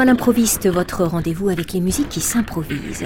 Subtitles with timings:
[0.00, 3.04] Dans l'improviste, votre rendez-vous avec les musiques qui s'improvisent.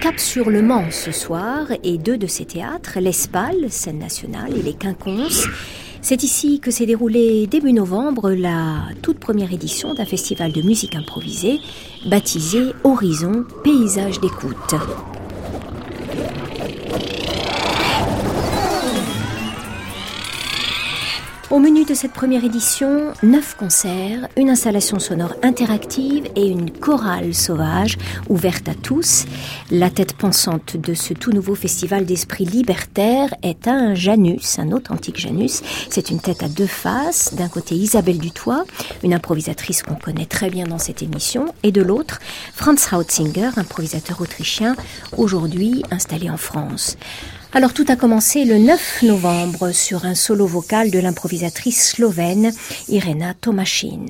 [0.00, 4.60] Cap sur le Mans ce soir et deux de ces théâtres, l'Espal, scène nationale, et
[4.60, 5.46] les Quinconces.
[6.00, 10.96] C'est ici que s'est déroulée début novembre la toute première édition d'un festival de musique
[10.96, 11.60] improvisée
[12.06, 14.74] baptisé Horizon Paysage d'écoute.
[21.52, 27.34] Au menu de cette première édition, neuf concerts, une installation sonore interactive et une chorale
[27.34, 27.98] sauvage
[28.30, 29.26] ouverte à tous.
[29.70, 35.20] La tête pensante de ce tout nouveau festival d'esprit libertaire est un Janus, un authentique
[35.20, 35.60] Janus.
[35.90, 37.34] C'est une tête à deux faces.
[37.34, 38.64] D'un côté, Isabelle Dutoit,
[39.04, 42.18] une improvisatrice qu'on connaît très bien dans cette émission, et de l'autre,
[42.54, 44.74] Franz Hautzinger, improvisateur autrichien,
[45.18, 46.96] aujourd'hui installé en France.
[47.54, 52.50] Alors tout a commencé le 9 novembre sur un solo vocal de l'improvisatrice slovène
[52.88, 54.06] Irena Tomachin.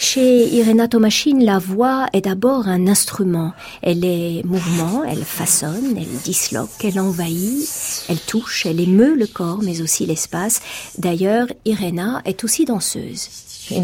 [0.00, 3.52] Chez Irena Tomachin, la voix est d'abord un instrument.
[3.80, 7.68] Elle est mouvement, elle façonne, elle disloque, elle envahit,
[8.08, 10.60] elle touche, elle émeut le corps, mais aussi l'espace.
[10.98, 13.28] D'ailleurs, Irena est aussi danseuse.
[13.70, 13.80] Uh,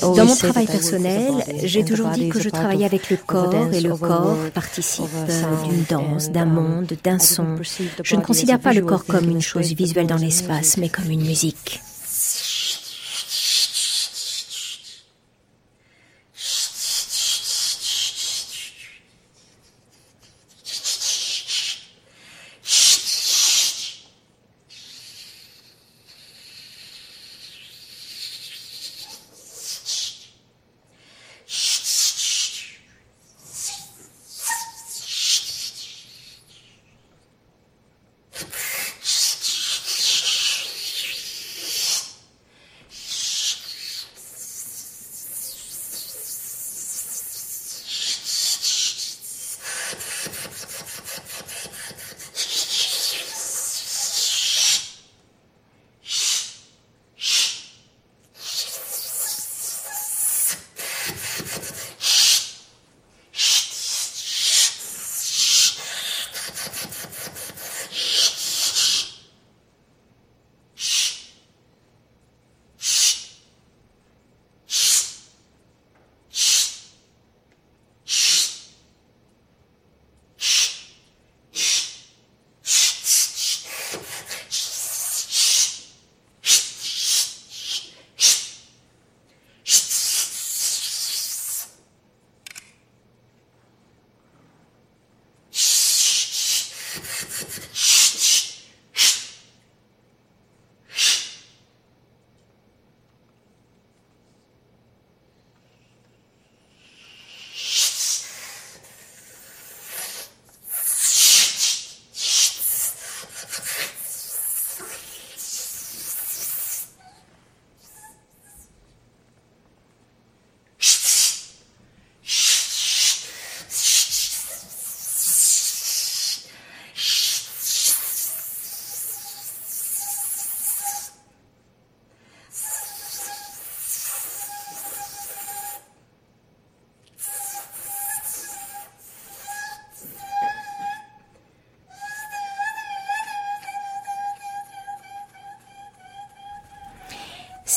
[0.00, 1.32] Dans mon travail personnel,
[1.62, 5.04] j'ai toujours dit que je travaillais avec le corps et le corps participe
[5.64, 7.56] d'une danse, d'un monde, d'un son.
[8.02, 11.24] Je ne considère pas le corps comme une chose visuelle dans l'espace, mais comme une
[11.24, 11.80] musique.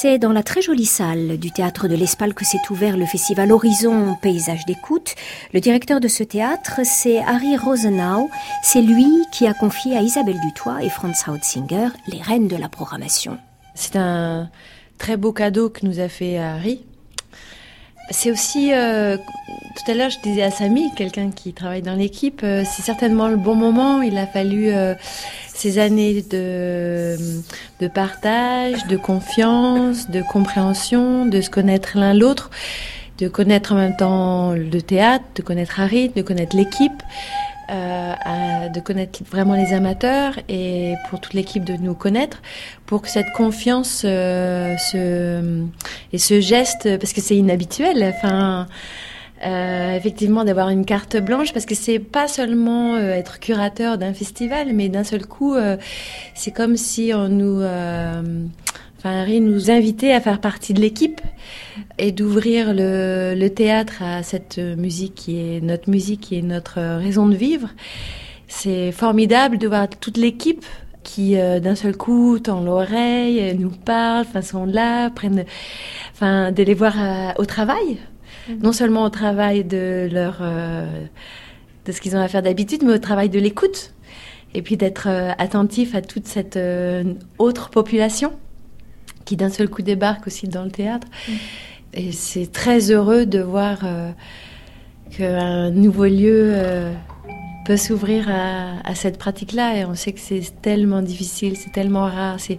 [0.04, 3.54] C'est dans la très jolie salle du théâtre de l'Espal que s'est ouvert le festival
[3.54, 5.16] Horizon Paysage d'écoute.
[5.54, 8.30] Le directeur de ce théâtre, c'est Harry Rosenau.
[8.64, 12.68] C'est lui qui a confié à Isabelle Dutoit et Franz Hautzinger les rênes de la
[12.68, 13.38] programmation.
[13.76, 14.50] C'est un
[14.98, 16.84] très beau cadeau que nous a fait Harry
[18.10, 22.42] c'est aussi, euh, tout à l'heure je disais à Samy, quelqu'un qui travaille dans l'équipe,
[22.44, 24.02] euh, c'est certainement le bon moment.
[24.02, 24.94] Il a fallu euh,
[25.54, 27.16] ces années de,
[27.80, 32.50] de partage, de confiance, de compréhension, de se connaître l'un l'autre,
[33.20, 37.04] de connaître en même temps le théâtre, de connaître Harry, de connaître l'équipe.
[37.72, 42.42] Euh, de connaître vraiment les amateurs et pour toute l'équipe de nous connaître,
[42.86, 44.76] pour que cette confiance euh,
[46.12, 48.68] et ce geste, parce que c'est inhabituel, enfin.
[49.46, 54.72] Euh, effectivement d'avoir une carte blanche parce que c'est pas seulement être curateur d'un festival
[54.74, 55.56] mais d'un seul coup
[56.34, 61.20] c'est comme si on nous enfin Harry nous invitait à faire partie de l'équipe
[61.98, 67.28] et d'ouvrir le, théâtre à cette musique qui est notre musique, qui est notre raison
[67.28, 67.70] de vivre.
[68.48, 70.66] C'est formidable de voir toute l'équipe
[71.04, 75.46] qui euh, d'un seul coup tend l'oreille, nous parle, enfin sont là, prennent,
[76.14, 77.98] enfin de les voir euh, au travail,
[78.50, 78.62] mm-hmm.
[78.62, 81.06] non seulement au travail de leur euh,
[81.86, 83.94] de ce qu'ils ont à faire d'habitude, mais au travail de l'écoute,
[84.54, 85.08] et puis d'être
[85.38, 86.58] attentif à toute cette
[87.38, 88.32] autre population
[89.26, 91.08] qui d'un seul coup débarque aussi dans le théâtre.
[91.28, 91.32] Mm.
[91.96, 94.12] Et c'est très heureux de voir euh,
[95.12, 96.92] qu'un nouveau lieu euh,
[97.66, 99.78] peut s'ouvrir à, cette pratique-là.
[99.78, 102.38] Et on sait que c'est tellement difficile, c'est tellement rare.
[102.50, 102.58] Il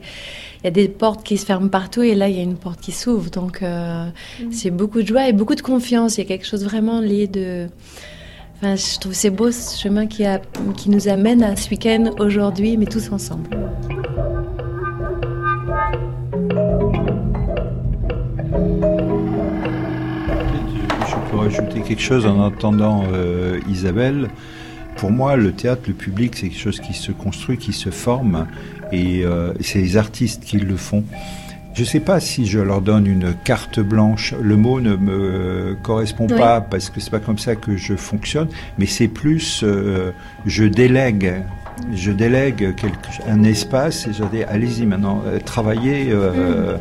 [0.64, 2.80] y a des portes qui se ferment partout et là, il y a une porte
[2.80, 3.30] qui s'ouvre.
[3.30, 4.06] Donc, euh,
[4.40, 4.52] mm.
[4.52, 6.16] c'est beaucoup de joie et beaucoup de confiance.
[6.16, 7.68] Il y a quelque chose vraiment lié de...
[8.56, 10.40] Enfin, je trouve c'est beau ce chemin qui, a,
[10.76, 13.50] qui nous amène à ce week-end aujourd'hui, mais tous ensemble.
[21.44, 24.28] ajouter quelque chose en entendant euh, Isabelle.
[25.04, 28.46] Pour moi, le théâtre, le public, c'est quelque chose qui se construit, qui se forme,
[28.90, 31.04] et euh, c'est les artistes qui le font.
[31.74, 34.32] Je ne sais pas si je leur donne une carte blanche.
[34.40, 38.48] Le mot ne me correspond pas parce que c'est pas comme ça que je fonctionne,
[38.78, 40.12] mais c'est plus euh,
[40.46, 41.34] je délègue,
[41.94, 46.14] je délègue quelque, un espace et je dis allez-y maintenant, travaillez.
[46.14, 46.78] Mm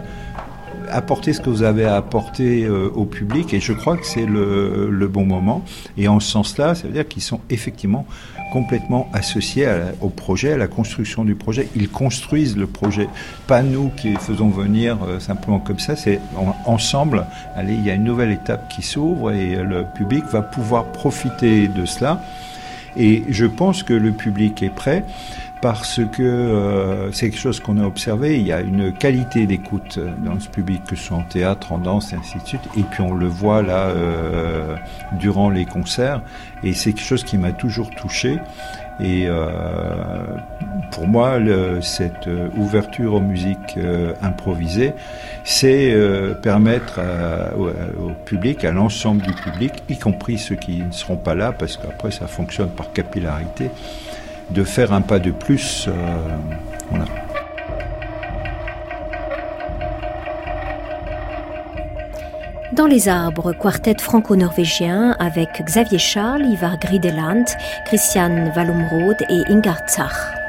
[0.93, 4.25] apporter ce que vous avez à apporter euh, au public et je crois que c'est
[4.25, 5.63] le, bon moment.
[5.97, 8.05] Et en ce sens-là, ça veut dire qu'ils sont effectivement
[8.51, 9.67] complètement associés
[10.01, 11.67] au projet, à la construction du projet.
[11.75, 13.09] Ils construisent le projet,
[13.47, 15.95] pas nous qui faisons venir euh, simplement comme ça.
[15.95, 16.19] C'est
[16.65, 17.25] ensemble.
[17.55, 21.67] Allez, il y a une nouvelle étape qui s'ouvre et le public va pouvoir profiter
[21.67, 22.21] de cela.
[22.95, 25.03] Et je pense que le public est prêt
[25.63, 28.37] parce que euh, c'est quelque chose qu'on a observé.
[28.37, 31.77] Il y a une qualité d'écoute dans ce public, que ce soit en théâtre, en
[31.77, 32.63] danse, et ainsi de suite.
[32.77, 34.75] Et puis on le voit là euh,
[35.13, 36.21] durant les concerts.
[36.63, 38.39] Et c'est quelque chose qui m'a toujours touché.
[38.99, 39.47] Et euh,
[40.91, 41.39] pour moi,
[41.79, 42.27] cette
[42.57, 43.79] ouverture aux musiques
[44.21, 44.93] improvisées,
[45.45, 45.95] c'est
[46.41, 46.99] permettre
[47.57, 51.53] au, au, public, à l'ensemble du public, y compris ceux qui ne seront pas là,
[51.53, 53.71] parce qu'après ça fonctionne par capillarité,
[54.49, 55.87] de faire un pas de plus.
[55.87, 55.91] Euh.
[62.73, 67.45] Dans les arbres, quartet franco-norvégien avec Xavier Charles, Ivar Grideland,
[67.85, 70.42] Christian Wallumrode et Ingard Zach.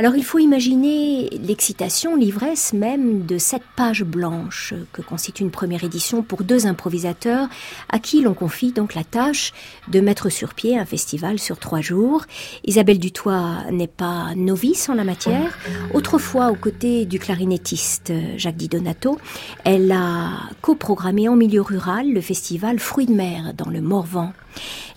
[0.00, 5.84] Alors il faut imaginer l'excitation, l'ivresse même de cette page blanche que constitue une première
[5.84, 7.48] édition pour deux improvisateurs
[7.90, 9.52] à qui l'on confie donc la tâche
[9.88, 12.24] de mettre sur pied un festival sur trois jours.
[12.64, 15.58] Isabelle Dutoit n'est pas novice en la matière.
[15.92, 19.18] Autrefois, aux côtés du clarinettiste Jacques Di Donato,
[19.64, 20.30] elle a
[20.62, 24.32] coprogrammé en milieu rural le festival Fruits de mer dans le Morvan.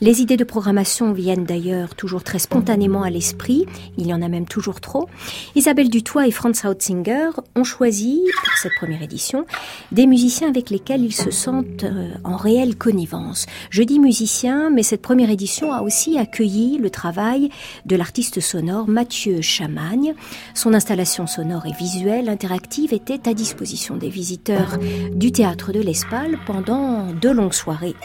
[0.03, 3.65] Les idées de programmation viennent d'ailleurs toujours très spontanément à l'esprit,
[3.97, 5.07] il y en a même toujours trop.
[5.55, 9.45] Isabelle Dutoit et Franz Hautzinger ont choisi, pour cette première édition,
[9.93, 13.45] des musiciens avec lesquels ils se sentent euh, en réelle connivence.
[13.69, 17.49] Je dis musiciens, mais cette première édition a aussi accueilli le travail
[17.85, 20.15] de l'artiste sonore Mathieu Chamagne.
[20.53, 24.79] Son installation sonore et visuelle interactive était à disposition des visiteurs
[25.13, 27.95] du théâtre de l'Espal pendant deux longues soirées.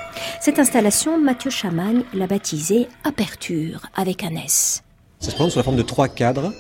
[0.40, 4.83] Cette installation, Mathieu Chamagne l'a baptisée Aperture avec un S.
[5.21, 6.52] Ça se présente sous la forme de trois cadres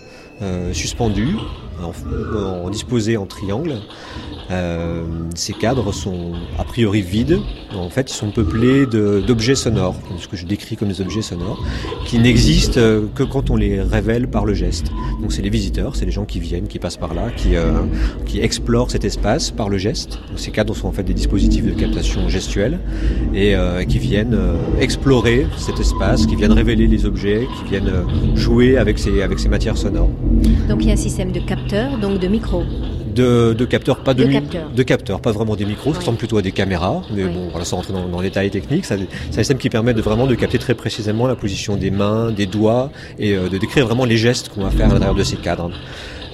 [0.42, 1.36] euh, suspendus,
[1.82, 3.76] en, disposés en triangle,
[4.50, 5.02] euh,
[5.34, 7.38] ces cadres sont a priori vides.
[7.74, 11.62] En fait, ils sont peuplés d'objets sonores, ce que je décris comme des objets sonores,
[12.06, 14.90] qui n'existent euh, que quand on les révèle par le geste.
[15.20, 17.72] Donc, c'est les visiteurs, c'est les gens qui viennent, qui passent par là, qui, euh,
[18.40, 20.18] explorent cet espace par le geste.
[20.36, 22.78] ces cadres sont en fait des dispositifs de captation gestuelle
[23.34, 23.54] et
[23.88, 24.38] qui viennent
[24.80, 27.92] explorer cet espace, qui viennent révéler les objets, qui viennent
[28.36, 30.10] jouer avec ces matières sonores.
[30.68, 32.64] Donc, il y a un système de capteurs, donc de micros.
[33.14, 35.20] De, capteurs, pas de, de, capteurs.
[35.20, 37.92] pas vraiment des micros, ça ressemble plutôt à des caméras, mais bon, voilà, sans rentrer
[37.92, 40.74] dans, dans les détails techniques, c'est un système qui permet de vraiment de capter très
[40.74, 44.62] précisément la position des mains, des doigts, et euh, de décrire vraiment les gestes qu'on
[44.62, 45.72] va faire à l'intérieur de ces cadres.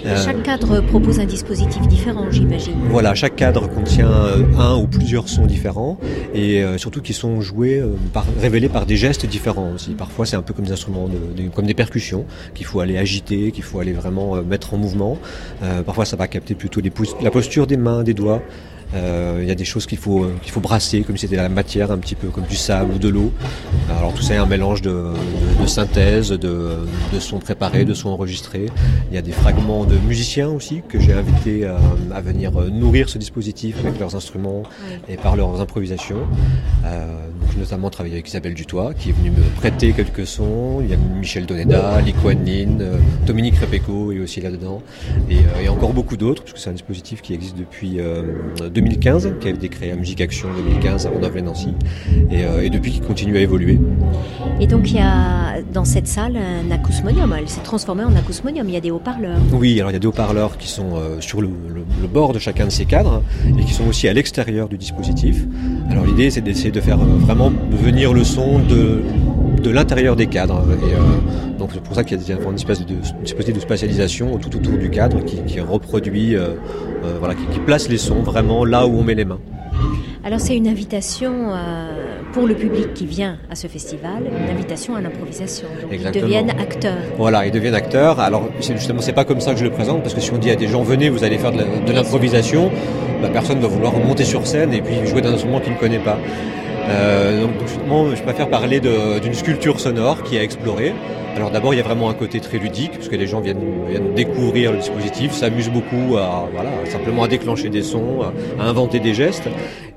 [0.04, 2.74] Euh, chaque cadre propose un dispositif différent, j'imagine.
[2.90, 5.98] Voilà, chaque cadre contient euh, un ou plusieurs sons différents
[6.34, 7.82] et euh, surtout qui sont joués,
[8.12, 9.92] par, révélés par des gestes différents aussi.
[9.92, 13.50] Parfois, c'est un peu comme des instruments, de, comme des percussions qu'il faut aller agiter,
[13.50, 15.18] qu'il faut aller vraiment mettre en mouvement.
[15.86, 16.80] parfois, ça va capter plutôt
[17.22, 18.42] la posture des mains, des doigts.
[18.94, 21.42] Euh, il y a des choses qu'il faut, qu'il faut brasser, comme si c'était de
[21.42, 23.32] la matière, un petit peu comme du sable ou de l'eau.
[23.98, 25.12] Alors tout ça est un mélange de,
[25.60, 26.78] de, synthèse, de,
[27.12, 28.66] de, sons préparés, de sons enregistrés.
[29.10, 31.78] Il y a des fragments de musiciens aussi que j'ai invités à,
[32.14, 34.62] à, venir nourrir ce dispositif avec leurs instruments
[35.08, 36.26] et par leurs improvisations.
[36.84, 37.06] Euh,
[37.40, 40.80] donc, j'ai notamment travaillé avec Isabelle Dutoit qui est venue me prêter quelques sons.
[40.80, 44.82] Il y a Michel Doneda, euh, Dominique Repeco est aussi là-dedans.
[45.28, 47.98] Et, euh, et, encore beaucoup d'autres, puisque c'est un dispositif qui existe depuis
[48.84, 51.68] 2015, qui a été créé à Musique Action 2015 à Rondave-Nancy,
[52.30, 53.78] et, euh, et, depuis qui continue à évoluer.
[54.60, 58.68] Et donc il y a dans cette salle un acousmonium, elle s'est transformée en acousmonium,
[58.68, 59.38] il y a des haut-parleurs.
[59.52, 62.38] Oui, alors il y a des haut-parleurs qui sont euh, sur le, le, bord de
[62.38, 63.22] chacun de ces cadres
[63.58, 65.44] et qui sont aussi à l'extérieur du dispositif.
[65.90, 69.02] Alors l'idée c'est d'essayer de faire euh, vraiment venir le son de
[69.64, 70.62] de l'intérieur des cadres.
[70.70, 74.38] Et, euh, donc c'est pour ça qu'il y a une espèce de, dispositif de spatialisation
[74.38, 76.50] tout autour du cadre qui, qui reproduit, euh,
[77.04, 79.40] euh, voilà, qui, qui, place les sons vraiment là où on met les mains.
[80.22, 81.50] Alors c'est une invitation
[82.32, 85.68] pour le public qui vient à ce festival, une invitation à l'improvisation.
[85.82, 86.96] Donc ils deviennent acteurs.
[87.18, 88.20] Voilà, ils deviennent acteurs.
[88.20, 90.50] Alors justement, c'est pas comme ça que je le présente, parce que si on dit
[90.50, 92.70] à des gens venez, vous allez faire de l'improvisation,
[93.20, 95.98] bah, personne va vouloir monter sur scène et puis jouer d'un instrument qu'il ne connaît
[95.98, 96.18] pas.
[96.88, 97.52] Euh, donc
[98.14, 100.94] je préfère parler d'une sculpture sonore qui a exploré.
[101.36, 104.14] Alors d'abord, il y a vraiment un côté très ludique, puisque les gens viennent, viennent
[104.14, 109.14] découvrir le dispositif, s'amusent beaucoup à voilà, simplement à déclencher des sons, à, inventer des
[109.14, 109.48] gestes.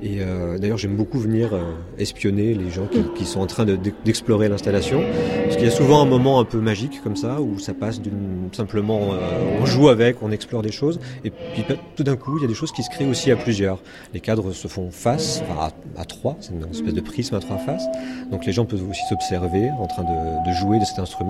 [0.02, 1.62] Et euh, d'ailleurs, j'aime beaucoup venir euh,
[2.00, 5.04] espionner les gens qui, qui sont en train d'explorer l'installation,
[5.44, 8.02] parce qu'il y a souvent un moment un peu magique comme ça, où ça passe
[8.02, 11.64] d'une simplement euh, on joue avec, on explore des choses, et puis
[11.96, 13.80] tout d'un coup, il y a des choses qui se créent aussi à plusieurs.
[14.14, 17.40] Les cadres se font face, enfin à, à trois, c'est une espèce de prisme à
[17.40, 17.86] trois faces.
[18.32, 21.27] Donc les gens peuvent aussi s'observer en train de, de jouer de cet instrument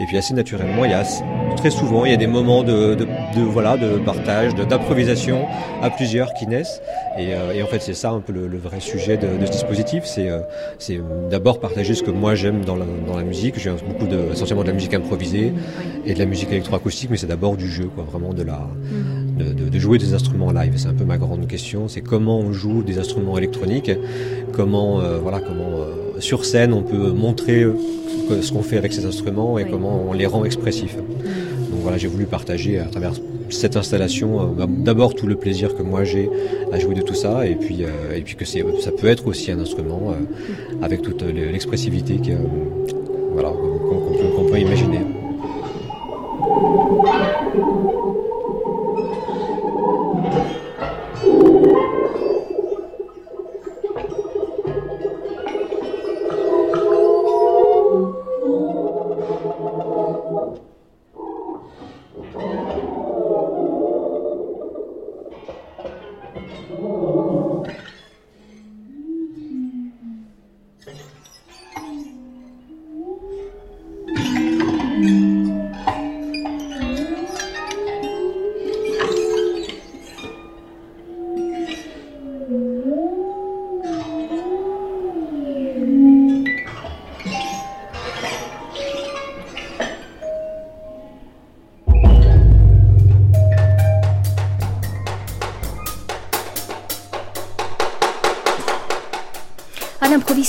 [0.00, 1.04] et puis assez naturellement, il y a
[1.56, 2.96] très souvent, il y a des moments de,
[3.36, 5.46] voilà, de partage, d'improvisation
[5.82, 6.80] à plusieurs qui naissent.
[7.18, 10.04] Et, euh, et en fait, c'est ça un peu le, vrai sujet de, ce dispositif.
[10.04, 10.40] C'est euh,
[10.78, 13.58] c'est d'abord partager ce que moi j'aime dans la, musique.
[13.58, 15.52] J'ai beaucoup de, essentiellement de la musique improvisée
[16.04, 18.60] et de la musique électroacoustique, mais c'est d'abord du jeu, quoi, vraiment de la,
[19.38, 20.74] de, jouer des instruments live.
[20.76, 21.88] C'est un peu ma grande question.
[21.88, 23.90] C'est comment on joue des instruments électroniques,
[24.52, 27.66] comment, euh, voilà, comment sur scène on peut montrer
[28.40, 30.96] ce qu'on fait avec ces instruments et comment on les rend expressifs.
[30.96, 33.12] Donc voilà, j'ai voulu partager à travers
[33.50, 36.30] cette installation euh, bah, d'abord tout le plaisir que moi j'ai
[36.72, 39.26] à jouer de tout ça et puis euh, et puis que c'est ça peut être
[39.26, 42.32] aussi un instrument euh, avec toute l'expressivité que
[43.32, 45.00] voilà qu'on peut, qu peut imaginer.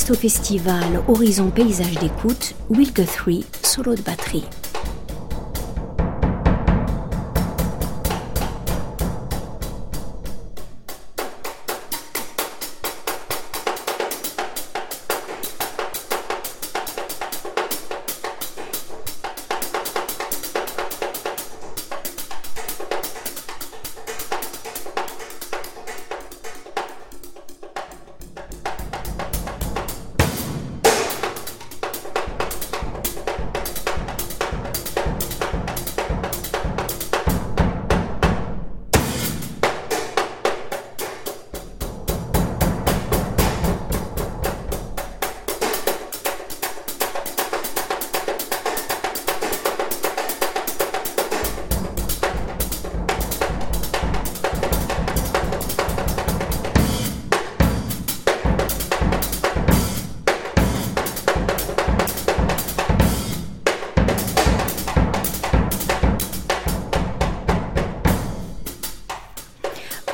[0.07, 4.43] Au festival Horizon Paysage d'écoute, Will Guthrie, solo de batterie.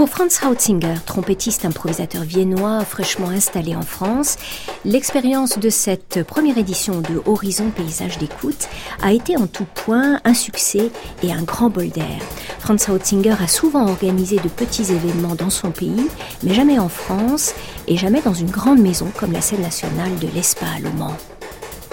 [0.01, 4.37] Pour Franz Hautzinger, trompettiste improvisateur viennois fraîchement installé en France,
[4.83, 8.67] l'expérience de cette première édition de Horizon Paysage d'écoute
[9.03, 10.89] a été en tout point un succès
[11.21, 12.19] et un grand bol d'air.
[12.57, 16.07] Franz Hautzinger a souvent organisé de petits événements dans son pays,
[16.41, 17.53] mais jamais en France
[17.87, 21.30] et jamais dans une grande maison comme la scène nationale de l'ESPA à.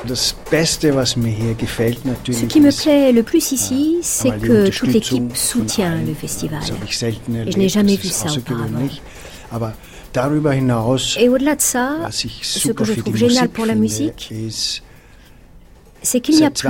[0.06, 0.34] Ce
[2.46, 6.60] qui me plaît le plus ici, c'est que toute l'équipe soutient le festival.
[6.62, 8.88] Et je n'ai jamais vu ça auparavant.
[11.18, 14.32] Et au-delà de ça, ce que je trouve génial pour la musique,
[16.02, 16.68] c'est qu'il n'y a plus,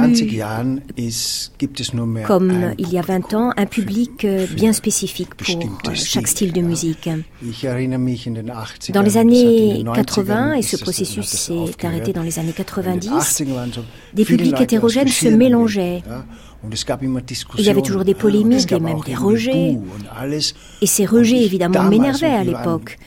[2.27, 6.53] comme il y a 20 ans, un public euh, bien spécifique pour euh, chaque style
[6.53, 7.09] de musique.
[8.91, 13.43] Dans les années 80, et ce processus s'est arrêté dans les années 90,
[14.15, 16.03] des publics hétérogènes se mélangeaient.
[17.59, 19.79] Il y avait toujours des polémiques et même des rejets.
[20.81, 22.99] Et ces rejets, évidemment, m'énervaient à l'époque.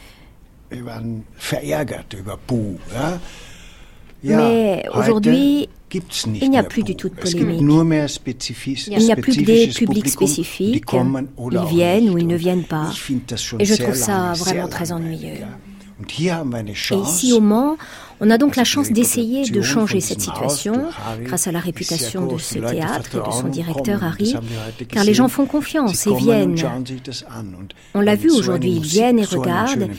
[4.23, 5.67] Mais aujourd'hui,
[6.41, 7.59] il n'y a plus du tout de polémique.
[7.59, 10.85] Il n'y a plus que des publics spécifiques.
[10.93, 12.91] Ils viennent ou ils ne viennent pas.
[13.59, 15.39] Et je trouve ça vraiment très ennuyeux.
[16.09, 17.77] Et ici au Mans,
[18.21, 20.89] on a donc la chance d'essayer de changer cette situation
[21.23, 24.35] grâce à la réputation de ce théâtre et de son directeur Harry,
[24.87, 26.55] car les gens font confiance et viennent.
[27.93, 29.89] On l'a vu aujourd'hui, ils viennent et regardent,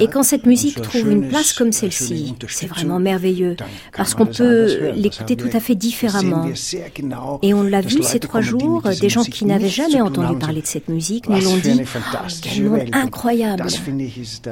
[0.00, 3.56] et quand cette musique trouve une place comme celle-ci, c'est vraiment merveilleux,
[3.96, 6.48] parce qu'on peut l'écouter tout à fait différemment.
[7.42, 10.66] Et on l'a vu ces trois jours, des gens qui n'avaient jamais entendu parler de
[10.66, 13.66] cette musique nous l'ont dit, oh, quel monde incroyable.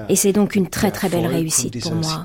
[0.08, 2.24] Et c'est donc une très très belle réussite pour moi.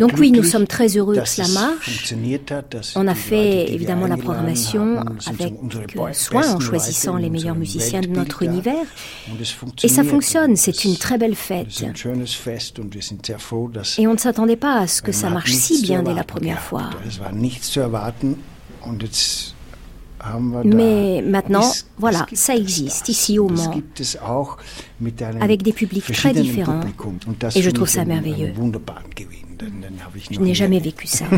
[0.00, 2.14] Donc oui, nous sommes très heureux que cela marche.
[2.94, 5.54] On a fait évidemment la programmation avec
[6.12, 8.86] soin en choisissant les meilleurs musiciens de notre univers.
[9.82, 11.66] Et ça fonctionne, c'est une très belle fête.
[13.98, 16.60] Et on ne s'attendait pas à ce que ça marche si bien dès la première
[16.60, 16.90] fois.
[20.64, 23.74] Mais maintenant, voilà, ça existe ici au Mans,
[25.40, 26.80] avec des publics très différents,
[27.54, 28.52] et je trouve ça merveilleux.
[30.30, 31.26] Je n'ai jamais vécu ça.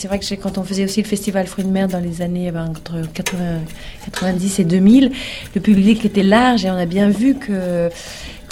[0.00, 2.46] C'est vrai que quand on faisait aussi le festival Fruits de mer dans les années
[2.48, 5.12] eh ben, entre 90 et 2000,
[5.54, 7.90] le public était large et on a bien vu que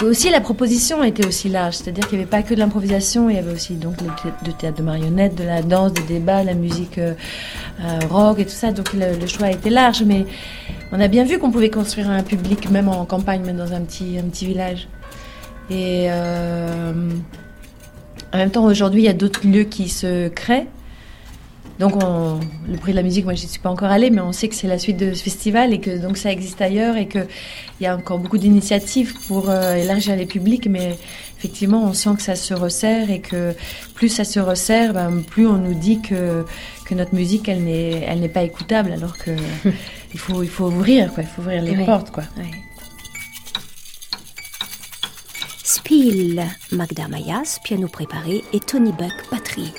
[0.03, 3.37] aussi la proposition était aussi large, c'est-à-dire qu'il n'y avait pas que de l'improvisation, il
[3.37, 3.97] y avait aussi donc
[4.47, 7.15] le théâtre de marionnettes, de la danse, des débats, la musique euh,
[7.81, 8.71] euh, rock et tout ça.
[8.73, 10.25] Donc le, choix était large, mais
[10.93, 13.81] on a bien vu qu'on pouvait construire un public même en campagne, même dans un
[13.81, 14.89] petit un petit village.
[15.71, 16.93] Et euh,
[18.33, 20.67] en même temps, aujourd'hui, il y a d'autres lieux qui se créent.
[21.79, 24.33] Donc, le prix de la musique, moi, je n'y suis pas encore allée, mais on
[24.33, 27.07] sait que c'est la suite de ce festival et que donc ça existe ailleurs et
[27.07, 27.29] qu'il
[27.81, 30.67] y a encore beaucoup d'initiatives pour euh, élargir les publics.
[30.69, 30.99] Mais
[31.39, 33.55] effectivement, on sent que ça se resserre et que
[33.95, 36.45] plus ça se resserre, ben, plus on nous dit que,
[36.85, 39.31] que notre musique, elle n'est, elle n'est pas écoutable, alors que
[40.13, 41.23] il faut, il faut ouvrir, quoi.
[41.23, 42.25] Il faut ouvrir les portes, quoi.
[45.63, 49.73] Spiel, Magda Mayas, piano préparé, et Tony Buck, batterie.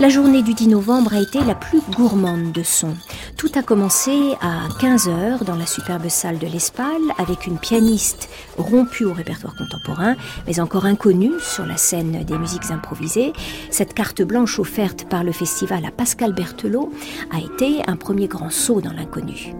[0.00, 2.94] La journée du 10 novembre a été la plus gourmande de son.
[3.36, 9.06] Tout a commencé à 15h dans la superbe salle de l'Espal avec une pianiste rompue
[9.06, 10.14] au répertoire contemporain,
[10.46, 13.32] mais encore inconnue sur la scène des musiques improvisées.
[13.70, 16.92] Cette carte blanche offerte par le festival à Pascal Berthelot
[17.32, 19.52] a été un premier grand saut dans l'inconnu.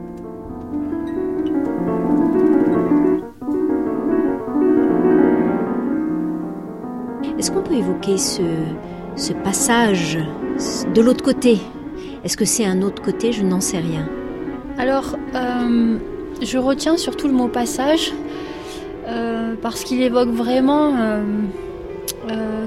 [7.36, 8.42] Est-ce qu'on peut évoquer ce,
[9.18, 10.16] ce passage
[10.94, 11.58] de l'autre côté
[12.24, 13.32] Est-ce que c'est un autre côté?
[13.32, 14.08] Je n'en sais rien.
[14.78, 15.98] Alors, euh,
[16.40, 18.12] je retiens surtout le mot passage
[19.08, 22.66] euh, parce qu'il évoque vraiment euh,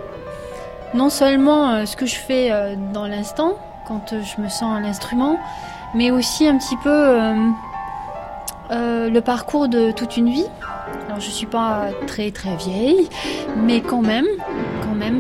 [0.94, 2.52] non seulement ce que je fais
[2.94, 5.40] dans l'instant, quand je me sens à l'instrument,
[5.96, 7.16] mais aussi un petit peu
[8.70, 10.48] le parcours de toute une vie.
[11.08, 13.08] Alors je suis pas très très vieille,
[13.56, 14.28] mais quand même,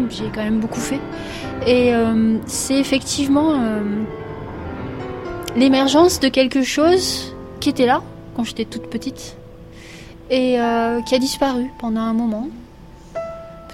[0.09, 0.99] j'ai quand même beaucoup fait.
[1.67, 3.81] Et euh, c'est effectivement euh,
[5.55, 8.01] l'émergence de quelque chose qui était là
[8.35, 9.37] quand j'étais toute petite
[10.29, 12.47] et euh, qui a disparu pendant un moment.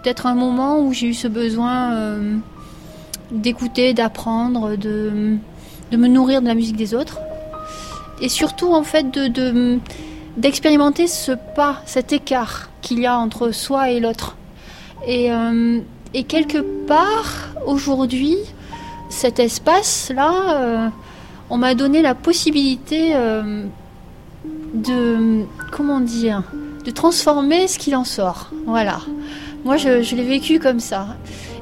[0.01, 2.17] Peut-être un moment où j'ai eu ce besoin
[3.31, 5.35] d'écouter, d'apprendre, de,
[5.91, 7.19] de, me nourrir de la musique des autres.
[8.21, 9.79] Et surtout en fait de
[10.37, 14.37] d'expérimenter ce pas, cet écart qu'il y a entre soi et l'autre.
[15.05, 15.31] Et,
[16.13, 18.37] et, quelque part, aujourd'hui,
[19.09, 20.87] cet espace-là, euh,
[21.49, 23.65] on m'a donné la possibilité euh,
[24.73, 26.43] de, comment dire,
[26.85, 28.51] de transformer ce qu'il en sort.
[28.65, 28.99] Voilà.
[29.65, 31.07] Moi, je, je l'ai vécu comme ça.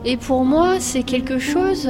[0.05, 1.89] Et pour moi, c'est quelque chose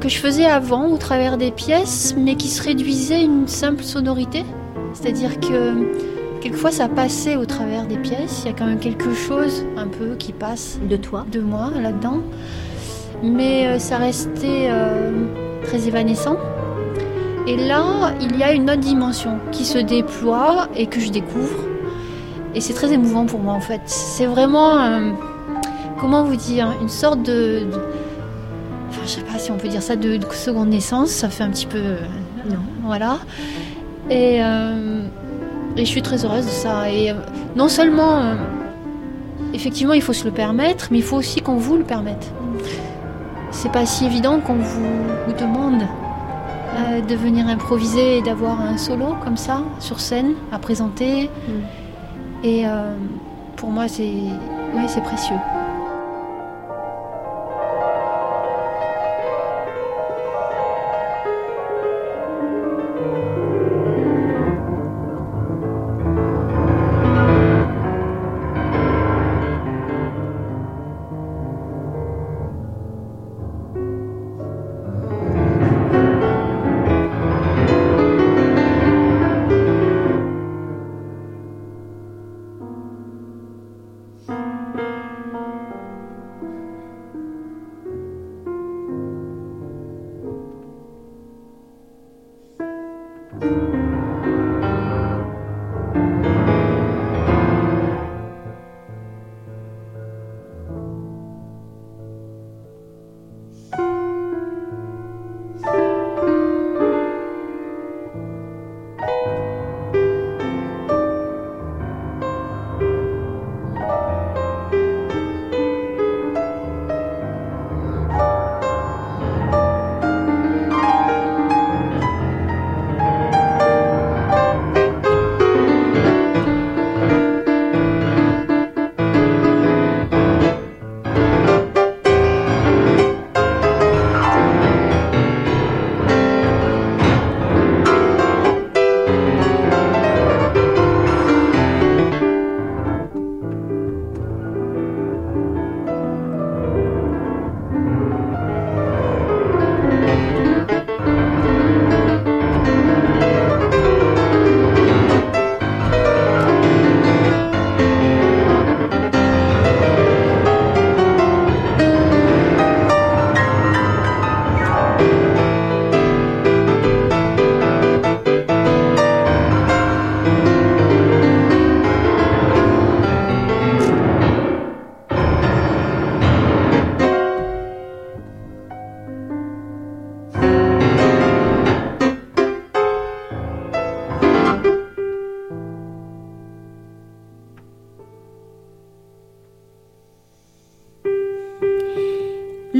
[0.00, 3.82] que je faisais avant au travers des pièces, mais qui se réduisait à une simple
[3.82, 4.44] sonorité.
[4.92, 6.13] C'est-à-dire que
[6.44, 9.88] quelquefois ça passait au travers des pièces, il y a quand même quelque chose un
[9.88, 12.18] peu qui passe de toi, de moi là-dedans.
[13.22, 15.10] Mais euh, ça restait euh,
[15.62, 16.36] très évanescent.
[17.46, 21.60] Et là, il y a une autre dimension qui se déploie et que je découvre.
[22.54, 23.80] Et c'est très émouvant pour moi en fait.
[23.86, 25.12] C'est vraiment, euh,
[25.98, 27.62] comment vous dire, une sorte de,
[28.90, 31.08] enfin je sais pas si on peut dire ça, de, de seconde naissance.
[31.08, 31.80] Ça fait un petit peu,
[32.50, 33.16] non, voilà.
[34.10, 35.06] Euh,
[35.76, 36.90] et, je suis très heureuse de ça.
[36.90, 37.14] Et euh,
[37.56, 38.34] non seulement, euh,
[39.52, 42.32] effectivement, il faut se le permettre, mais il faut aussi qu'on vous le permette.
[43.50, 45.82] C'est pas si évident qu'on vous, demande
[47.08, 51.30] de venir improviser et d'avoir un solo comme ça sur scène à présenter.
[51.48, 52.46] Mm.
[52.46, 52.64] Et
[53.56, 55.36] pour moi, c'est ouais, c'est précieux.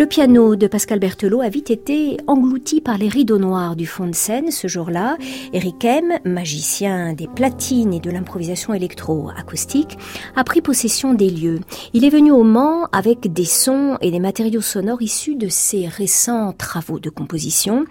[0.04, 4.06] Le piano de Pascal Berthelot a vite été englouti par les rideaux noirs du fond
[4.06, 5.16] de scène ce jour-là.
[5.54, 9.96] Eric M, magicien des platines et de l'improvisation électro-acoustique,
[10.36, 11.60] a pris possession des lieux.
[11.94, 15.88] Il est venu au Mans avec des sons et des matériaux sonores issus de ses
[15.88, 17.86] récents travaux de composition.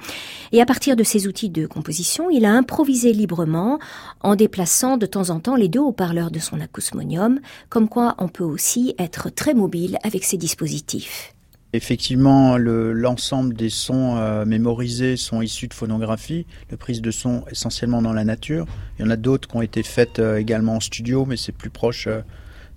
[0.51, 3.79] Et à partir de ses outils de composition, il a improvisé librement
[4.21, 8.27] en déplaçant de temps en temps les deux haut-parleurs de son acousmonium, comme quoi on
[8.27, 11.33] peut aussi être très mobile avec ces dispositifs.
[11.75, 18.03] Effectivement, l'ensemble des sons euh, mémorisés sont issus de phonographie, de prise de son essentiellement
[18.03, 18.67] dans la nature.
[18.97, 21.51] Il y en a d'autres qui ont été faites euh, également en studio, mais c'est
[21.51, 22.21] plus proche, euh,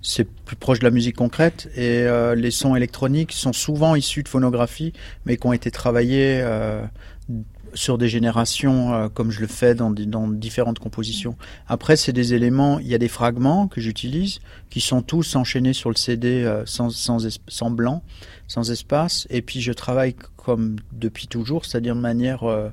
[0.01, 1.69] c'est plus proche de la musique concrète.
[1.75, 4.93] Et les sons électroniques sont souvent issus de phonographie,
[5.25, 6.41] mais qui ont été travaillés
[7.73, 11.35] sur des générations euh, comme je le fais dans, différentes compositions.
[11.67, 15.73] Après, c'est des éléments, il y a des fragments que j'utilise qui sont tous enchaînés
[15.73, 18.03] sur le CD euh, sans, sans, sans, blanc,
[18.47, 19.27] sans espace.
[19.29, 22.69] Et puis je travaille comme depuis toujours, c'est-à-dire de manière euh,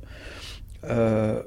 [0.84, 1.42] euh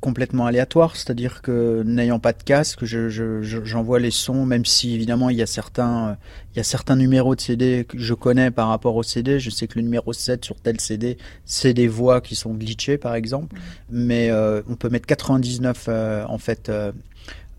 [0.00, 4.94] complètement aléatoire, c'est-à-dire que n'ayant pas de casque, j'envoie je, je, les sons, même si
[4.94, 6.16] évidemment il y a certains,
[6.52, 9.40] il y a certains numéros de CD que je connais par rapport au CD.
[9.40, 12.98] Je sais que le numéro 7 sur tel CD, c'est des voix qui sont glitchées
[12.98, 13.60] par exemple, mmh.
[13.90, 16.70] mais euh, on peut mettre 99 euh, en fait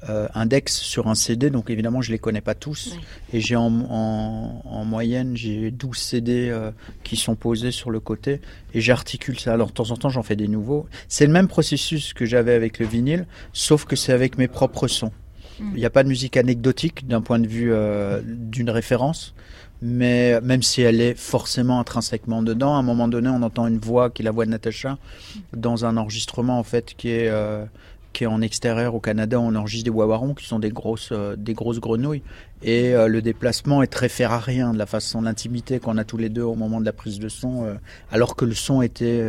[0.08, 2.98] euh, euh, index sur un CD, donc évidemment je les connais pas tous.
[3.34, 6.72] Et j'ai en, en, moyenne j'ai 12 CD euh,
[7.04, 8.42] qui sont posés sur le côté
[8.74, 9.54] et j'articule ça.
[9.54, 10.88] Alors de temps en temps j'en fais des nouveaux.
[11.08, 14.88] C'est le même processus que j'avais avec le vinyle, sauf que c'est avec mes propres
[14.88, 15.12] sons.
[15.60, 15.72] Hmm.
[15.74, 19.34] Il n'y a pas de musique anecdotique d'un point de vue euh, d'une référence,
[19.82, 23.80] mais même si elle est forcément intrinsèquement dedans, à un moment donné on entend une
[23.80, 24.98] voix qui est la voix de Natacha
[25.54, 29.90] dans un enregistrement en fait qui est qui en extérieur au Canada, on enregistre des
[29.90, 32.24] wawarons qui sont des grosses, euh, des grosses grenouilles.
[32.62, 36.30] Et euh, le déplacement est très ferrarien de la façon, l'intimité qu'on a tous les
[36.30, 37.76] deux au moment de la prise de son, euh,
[38.12, 39.24] alors que le son était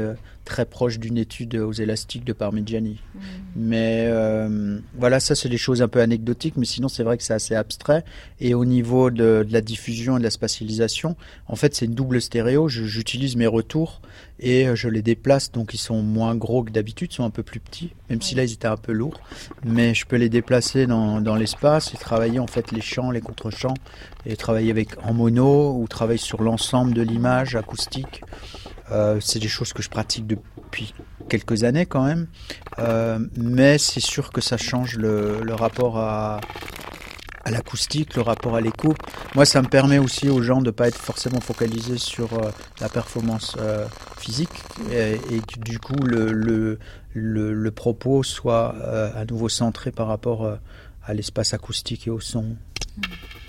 [0.44, 2.98] très proche d'une étude aux élastiques de Parmigiani.
[3.14, 3.18] Mmh.
[3.54, 7.22] Mais euh, voilà, ça c'est des choses un peu anecdotiques, mais sinon c'est vrai que
[7.22, 8.04] c'est assez abstrait.
[8.40, 11.16] Et au niveau de, de, la diffusion et de la spatialisation,
[11.46, 12.68] en fait c'est une double stéréo.
[12.68, 14.00] J'utilise mes retours
[14.40, 17.60] et je les déplace, donc ils sont moins gros que d'habitude, sont un peu plus
[17.60, 19.20] petits, même si là ils étaient un peu lourds.
[19.64, 23.19] Mais je peux les déplacer dans, dans l'espace et travailler en fait les chants, les
[23.20, 23.74] contre-chants,
[24.26, 28.22] et travailler avec en mono ou travailler sur l'ensemble de l'image acoustique.
[28.90, 30.94] Euh, c'est des choses que je pratique depuis
[31.28, 32.26] quelques années quand même,
[32.78, 36.40] euh, mais c'est sûr que ça change le, rapport à,
[37.46, 38.94] l'acoustique, le rapport à l'écho.
[39.36, 42.50] Moi, ça me permet aussi aux gens de ne pas être forcément focalisés sur euh,
[42.80, 43.56] la performance
[44.18, 44.50] physique
[44.90, 45.18] et,
[45.58, 48.74] du coup le, propos soit
[49.14, 50.58] à nouveau centré par rapport
[51.04, 52.56] à l'espace acoustique et au son.
[52.80, 53.39] Mmh.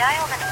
[0.00, 0.49] 大丈夫で。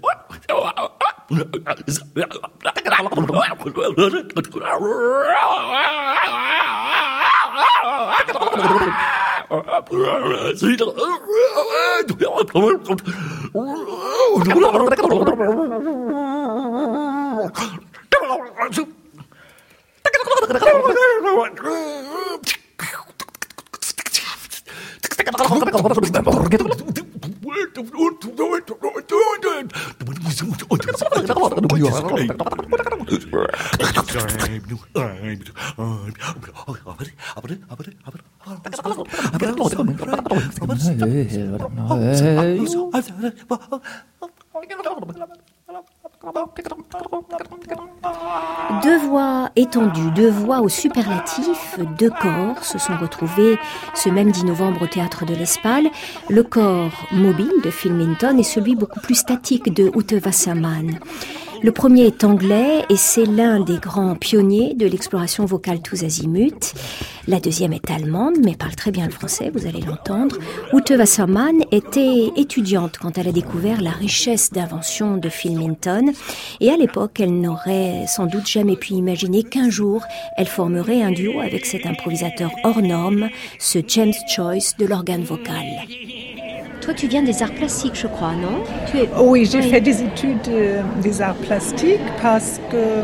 [0.00, 0.24] What?
[48.82, 53.58] Deux voix étendues, deux voix au superlatif, deux corps se sont retrouvés
[53.94, 55.88] ce même 10 novembre au théâtre de l'Espal.
[56.28, 60.98] Le corps mobile de Phil Minton et celui beaucoup plus statique de Ute Wasserman.
[61.64, 66.74] Le premier est anglais et c'est l'un des grands pionniers de l'exploration vocale tous azimuts.
[67.26, 70.36] La deuxième est allemande mais parle très bien le français, vous allez l'entendre.
[70.74, 76.12] Ute Wasserman était étudiante quand elle a découvert la richesse d'invention de Phil Minton
[76.60, 80.04] et à l'époque elle n'aurait sans doute jamais pu imaginer qu'un jour
[80.36, 85.64] elle formerait un duo avec cet improvisateur hors norme, ce James Joyce de l'organe vocal.
[86.84, 88.62] Toi, tu viens des arts plastiques, je crois, non?
[88.90, 89.08] Tu es...
[89.18, 93.02] Oui, j'ai fait des études euh, des arts plastiques parce que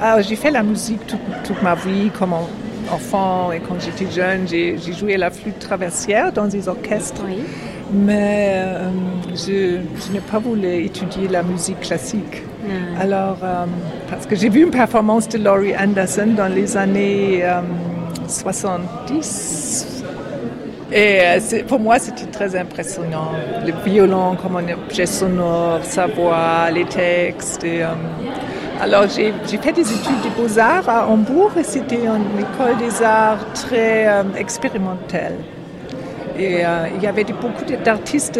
[0.00, 2.34] ah, j'ai fait la musique toute, toute, ma vie comme
[2.92, 7.24] enfant et quand j'étais jeune, j'ai joué la flûte traversière dans des orchestres.
[7.26, 7.38] Oui.
[7.92, 8.90] Mais euh,
[9.30, 12.44] je, je n'ai pas voulu étudier la musique classique.
[12.68, 13.00] Ah.
[13.02, 13.66] Alors, euh,
[14.08, 17.42] parce que j'ai vu une performance de Laurie Anderson dans les années
[18.28, 19.95] 70.
[20.92, 23.32] Et euh, pour moi, c'était très impressionnant.
[23.64, 27.64] Le violon comme un objet sonore, sa voix, les textes.
[27.64, 27.88] Et, euh,
[28.80, 33.44] alors, j'ai fait des études de beaux-arts à Hambourg et c'était une école des arts
[33.52, 35.34] très euh, expérimentale.
[36.38, 36.64] Et
[36.94, 38.38] il y avait beaucoup d'artistes,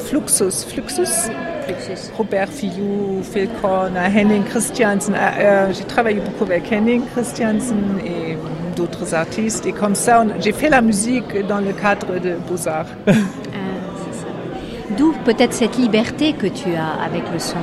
[0.00, 1.30] Fluxus, Fluxus,
[1.64, 2.12] Fluxus.
[2.14, 5.14] Robert Fillou, Phil Korn, Henning Christiansen.
[5.72, 8.36] j'ai travaillé beaucoup avec Henning Christiansen et
[8.78, 9.66] d'autres artistes.
[9.66, 12.86] Et comme ça, j'ai fait la musique dans le cadre de Beaux-Arts.
[13.06, 13.12] Ah,
[14.96, 17.58] D'où peut-être cette liberté que tu as avec le son.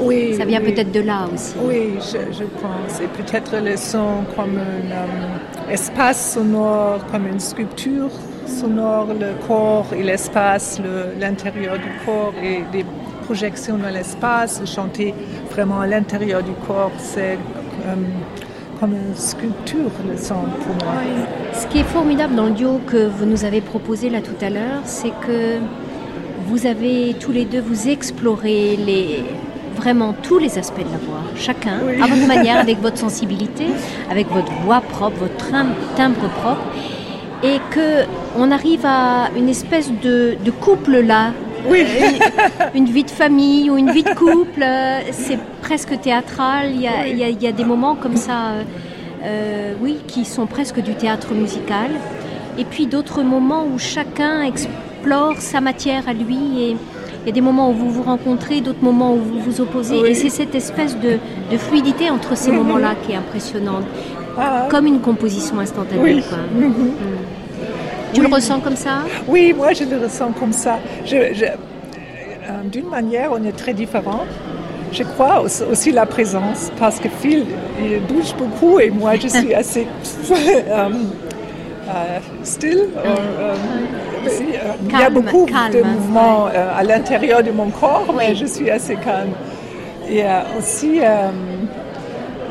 [0.00, 0.34] Oui.
[0.36, 0.72] Ça vient oui.
[0.72, 1.54] peut-être de là aussi.
[1.62, 3.00] Oui, je, je pense.
[3.02, 8.10] Et peut-être le son comme un um, espace sonore, comme une sculpture
[8.46, 10.80] sonore, le corps et l'espace,
[11.20, 12.84] l'intérieur du corps et des
[13.24, 15.14] projections dans l'espace, chanter
[15.50, 17.38] vraiment à l'intérieur du corps, c'est
[17.88, 18.06] um,
[18.80, 20.94] comme une sculpture, le son pour moi.
[21.04, 21.22] Oui.
[21.52, 24.48] Ce qui est formidable dans le duo que vous nous avez proposé là tout à
[24.48, 25.58] l'heure, c'est que
[26.46, 29.22] vous avez tous les deux, vous exploré les,
[29.76, 32.02] vraiment tous les aspects de la voix, chacun oui.
[32.02, 33.66] à votre manière, avec votre sensibilité,
[34.10, 35.50] avec votre voix propre, votre
[35.96, 36.64] timbre propre,
[37.42, 38.04] et que
[38.36, 41.32] on arrive à une espèce de, de couple là.
[41.68, 41.84] Oui.
[42.74, 44.64] Une, une, vie de famille ou une vie de couple,
[45.12, 45.38] c'est
[45.70, 46.72] presque théâtral.
[46.74, 47.10] Il y, a, oui.
[47.12, 48.38] il, y a, il y, a, des moments comme ça,
[49.22, 51.90] euh, oui, qui sont presque du théâtre musical.
[52.58, 56.70] Et puis d'autres moments où chacun explore sa matière à lui et
[57.22, 60.00] il y a des moments où vous vous rencontrez, d'autres moments où vous vous opposez.
[60.00, 60.08] Oui.
[60.08, 61.18] Et c'est cette espèce de,
[61.52, 63.84] de, fluidité entre ces moments-là qui est impressionnante.
[64.36, 64.66] Ah.
[64.72, 66.02] Comme une composition instantanée.
[66.02, 66.14] Oui.
[66.16, 66.68] Mm -hmm.
[66.68, 66.92] mm.
[68.14, 68.26] Tu oui.
[68.26, 68.94] le ressens comme ça?
[69.28, 70.74] Oui, moi je le ressens comme ça.
[71.10, 74.24] Je, je, euh, D'une manière, on est très différents.
[74.92, 77.44] Je crois aussi la présence, parce que Phil,
[77.80, 79.86] il bouge beaucoup et moi je suis assez...
[80.72, 81.06] um,
[84.86, 86.52] il y a beaucoup calme, de mouvements ouais.
[86.56, 88.36] à l'intérieur de mon corps, mais Oui.
[88.36, 89.30] je suis assez calme.
[90.08, 90.22] Et
[90.58, 91.00] aussi,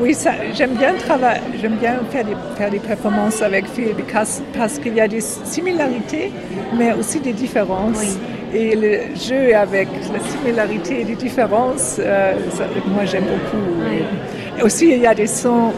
[0.01, 0.15] oui,
[0.53, 4.95] j'aime bien travailler, j'aime bien faire des, faire des performances avec Phil parce, parce qu'il
[4.95, 6.31] y a des similarités,
[6.77, 8.17] mais aussi des différences.
[8.53, 13.63] Et le jeu avec la similarité et les différences, euh, ça- moi j'aime beaucoup.
[14.59, 15.71] Et aussi, il y a des sons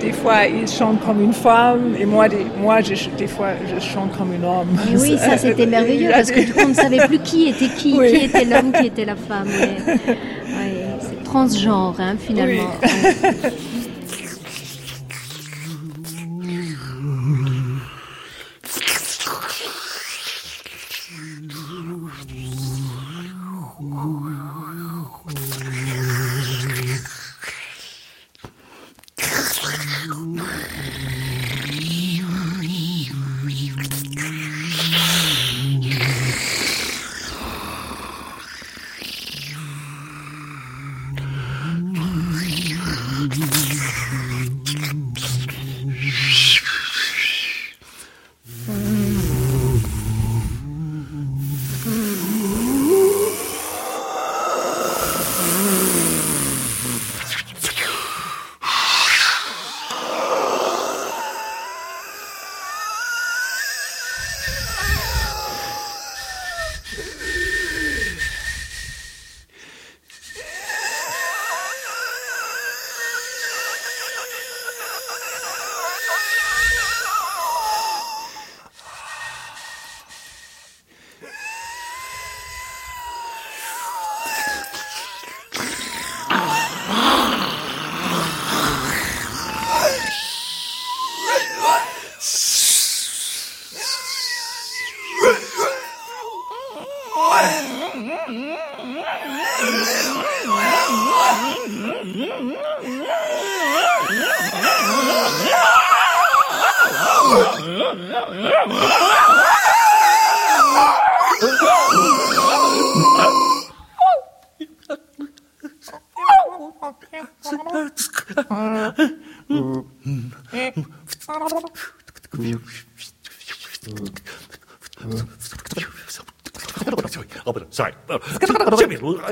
[0.00, 3.78] des fois, il chante comme une femme et moi, des, moi je, des fois, je
[3.80, 4.66] chante comme un homme.
[4.92, 7.48] Et oui, ça c'était Il merveilleux parce que du coup on ne savait plus qui
[7.48, 8.10] était qui, Oui.
[8.12, 9.46] qui était l'homme, qui était la femme.
[10.06, 12.62] ouais, c'est transgenre hein, finalement.
[12.82, 13.50] Ouais.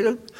[0.00, 0.32] I don't,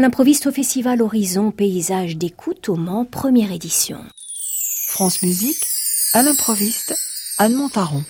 [0.00, 3.98] À l'improviste au festival Horizon Paysage d'écoute au Mans, première édition.
[4.86, 5.62] France Musique,
[6.14, 6.94] à l'improviste,
[7.36, 8.02] Anne Montaron.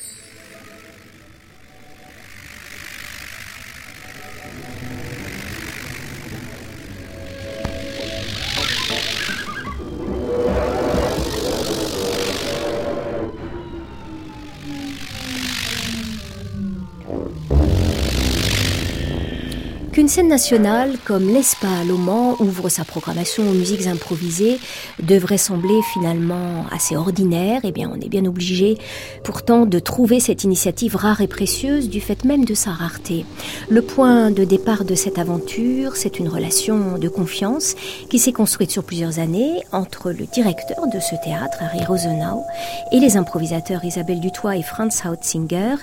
[20.10, 24.58] Scène nationale comme l'ESPAL au Mans ouvre sa programmation aux musiques improvisées
[25.00, 28.76] devrait sembler finalement assez ordinaire, eh bien on est bien obligé
[29.22, 33.24] pourtant de trouver cette initiative rare et précieuse du fait même de sa rareté.
[33.68, 37.76] Le point de départ de cette aventure, c'est une relation de confiance
[38.08, 42.42] qui s'est construite sur plusieurs années entre le directeur de ce théâtre, Harry Rosenau,
[42.90, 45.76] et les improvisateurs Isabelle Dutoit et Franz Hautzinger,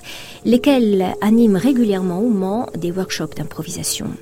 [0.43, 4.16] lesquels animent régulièrement au Mans des workshops d'improvisation.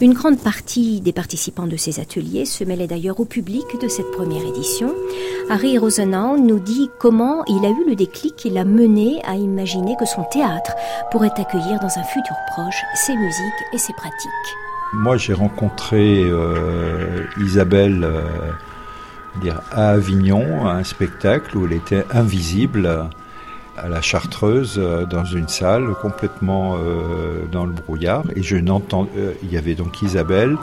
[0.00, 4.10] Une grande partie des participants de ces ateliers se mêlaient d'ailleurs au public de cette
[4.10, 4.94] première édition.
[5.50, 9.96] Harry Rosenau nous dit comment il a eu le déclic qui l'a mené à imaginer
[9.98, 10.72] que son théâtre
[11.10, 14.30] pourrait accueillir dans un futur proche ses musiques et ses pratiques.
[14.92, 23.08] Moi, j'ai rencontré euh, Isabelle euh, à Avignon, à un spectacle où elle était invisible.
[23.82, 28.24] À la Chartreuse, euh, dans une salle complètement euh, dans le brouillard.
[28.36, 29.08] Et je n'entends.
[29.16, 30.56] euh, il y avait donc Isabelle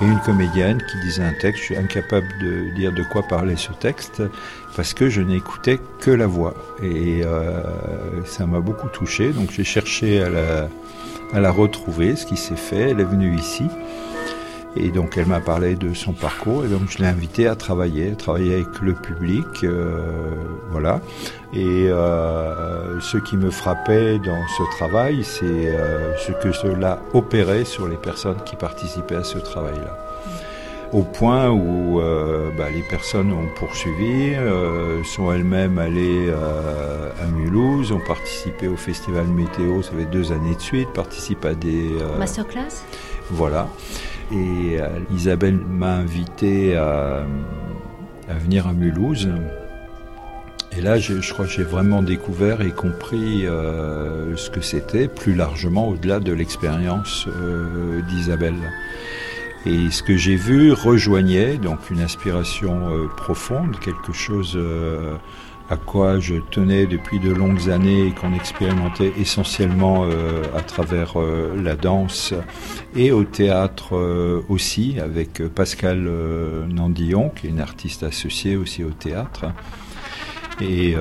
[0.00, 1.60] et une comédienne qui disait un texte.
[1.60, 4.22] Je suis incapable de dire de quoi parlait ce texte
[4.76, 6.54] parce que je n'écoutais que la voix.
[6.82, 7.22] Et
[8.24, 9.32] ça m'a beaucoup touché.
[9.32, 10.68] Donc j'ai cherché à la,
[11.34, 12.90] à la retrouver, ce qui s'est fait.
[12.90, 13.64] Elle est venue ici.
[14.74, 18.12] Et donc elle m'a parlé de son parcours et donc je l'ai invitée à travailler,
[18.12, 20.00] à travailler avec le public, euh,
[20.70, 21.00] voilà.
[21.52, 27.66] Et euh, ce qui me frappait dans ce travail, c'est euh, ce que cela opérait
[27.66, 29.98] sur les personnes qui participaient à ce travail-là.
[30.92, 37.26] Au point où euh, bah, les personnes ont poursuivi, euh, sont elles-mêmes allées euh, à
[37.26, 41.92] Mulhouse, ont participé au festival météo, ça fait deux années de suite, participent à des
[41.98, 42.84] euh, Masterclass?
[43.30, 43.68] Voilà.
[44.32, 47.26] Et euh, Isabelle m'a invité à,
[48.28, 49.28] à venir à Mulhouse.
[50.76, 55.34] Et là, je, crois que j'ai vraiment découvert et compris euh, ce que c'était, plus
[55.34, 58.54] largement au-delà de l'expérience euh, d'Isabelle.
[59.66, 65.14] Et ce que j'ai vu rejoignait donc une aspiration euh, profonde, quelque chose euh,
[65.70, 71.14] à quoi je tenais depuis de longues années et qu'on expérimentait essentiellement euh, à travers
[71.16, 72.34] euh, la danse
[72.94, 76.10] et au théâtre euh, aussi, avec Pascal
[76.68, 79.46] Nandillon, qui est une artiste associée aussi au théâtre.
[80.60, 80.94] Et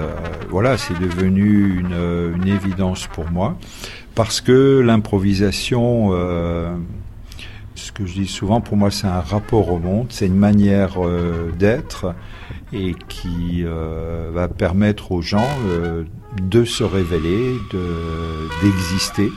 [0.50, 3.58] voilà, c'est devenu une, une évidence pour moi,
[4.16, 6.12] parce que l'improvisation,
[7.92, 10.94] ce que je dis souvent, pour moi, c'est un rapport au monde, c'est une manière
[11.06, 12.16] euh, d'être
[12.72, 16.04] et qui euh, va permettre aux gens euh,
[16.42, 19.30] de se révéler, de- d'exister,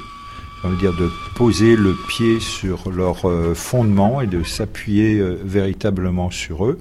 [0.62, 3.24] veut dire de poser le pied sur leur
[3.54, 6.78] fondement et de s'appuyer véritablement sur eux.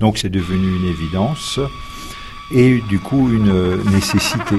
[0.00, 1.58] Donc c'est devenu une évidence
[2.54, 4.56] et du coup une nécessité.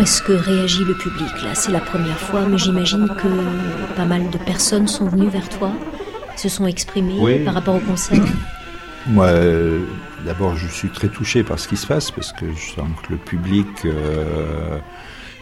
[0.00, 1.54] Est-ce que réagit le public là?
[1.54, 5.72] C'est la première fois, mais j'imagine que pas mal de personnes sont venues vers toi,
[6.36, 7.44] se sont exprimées Oui.
[7.44, 8.24] par rapport au concert?
[9.06, 9.80] Moi, euh,
[10.24, 13.12] d'abord, je suis très touché par ce qui se passe parce que je sens que
[13.12, 14.78] le public euh,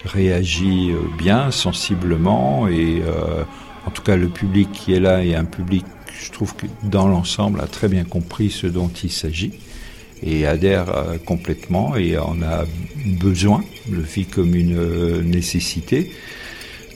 [0.04, 3.44] réagit euh, bien, sensiblement, et euh,
[3.86, 5.84] en tout cas, le public qui est là est un public,
[6.20, 9.52] je trouve que dans l'ensemble, a très bien compris ce dont il s'agit
[10.22, 12.64] et adhère euh, complètement et en a
[13.04, 16.10] besoin, le vit comme une euh, nécessité.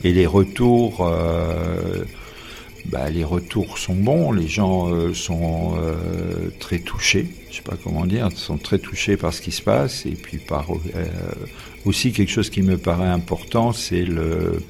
[0.03, 2.03] Et les retours, euh,
[2.87, 5.77] bah, les retours sont bons, les gens sont
[6.59, 10.05] très touchés, je sais pas comment dire, sont très touchés par ce qui se passe
[10.05, 10.67] et puis par
[11.85, 14.61] aussi quelque chose qui me paraît important, c'est le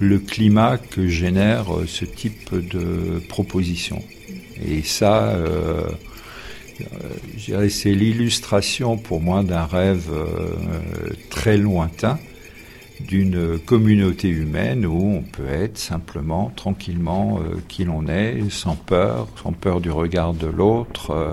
[0.00, 4.02] le climat que génère ce type de proposition.
[4.66, 6.69] Et ça, euh, euh, je dirais,
[7.68, 12.18] c'est l'illustration pour moi d'un rêve euh, très lointain
[13.00, 19.28] d'une communauté humaine où on peut être simplement, tranquillement, euh, qui l'on est, sans peur,
[19.42, 21.10] sans peur du regard de l'autre.
[21.10, 21.32] euh,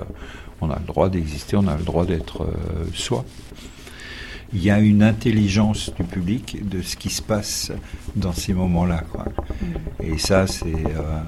[0.60, 3.24] on a le droit d'exister, on a le droit d'être euh, soi.
[4.52, 7.70] Il y a une intelligence du public de ce qui se passe
[8.16, 9.04] dans ces moments-là.
[10.02, 11.20] Et ça, c'est euh,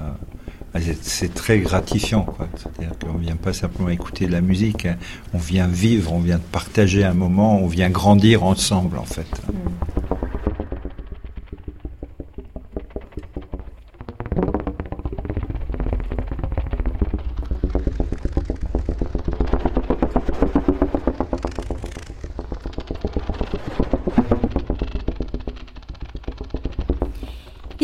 [0.79, 2.23] c'est- c'est très gratifiant.
[2.23, 2.47] quoi.
[2.55, 4.95] C'est-à-dire qu'on vient pas simplement écouter de la musique, hein.
[5.33, 9.27] on vient vivre, on vient partager un moment, on vient grandir ensemble en fait.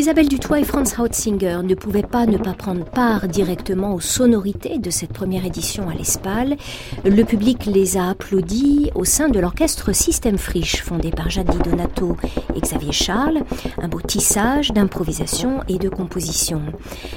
[0.07, 4.77] Isabelle Dutoit et Franz Hautzinger ne pouvaient pas ne pas prendre part directement aux sonorités
[4.77, 6.55] de cette première édition à l'Espal.
[7.03, 11.57] Le public les a applaudis au sein de l'orchestre Système Friche, fondé par Jade Di
[11.57, 12.15] Donato
[12.55, 13.41] et Xavier Charles.
[13.81, 16.61] Un beau tissage d'improvisation et de composition.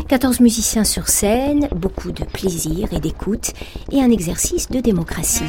[0.08, 3.52] 14 musiciens sur scène, beaucoup de plaisir et d'écoute,
[3.92, 5.44] et un exercice de démocratie.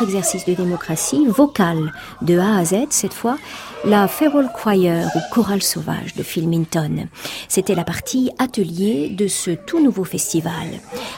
[0.00, 1.92] Exercice de démocratie, vocal,
[2.22, 3.36] de A à Z cette fois,
[3.84, 7.08] la Feral Choir ou chorale sauvage de Phil Minton.
[7.48, 10.52] C'était la partie atelier de ce tout nouveau festival.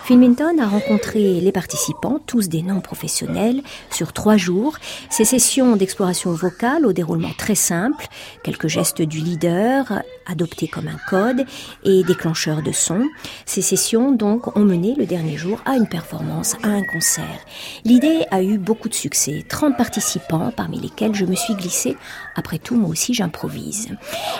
[0.04, 4.78] Phil Minton a rencontré les participants, tous des noms professionnels, sur trois jours.
[5.10, 8.06] Ces sessions d'exploration vocale au déroulement très simple,
[8.42, 11.44] quelques gestes du leader, adoptés comme un code,
[11.84, 13.08] et déclencheurs de son.
[13.50, 17.44] Ces sessions donc ont mené le dernier jour à une performance, à un concert.
[17.84, 21.96] L'idée a eu beaucoup de succès, 30 participants parmi lesquels je me suis glissée
[22.36, 23.88] après tout, moi aussi, j'improvise.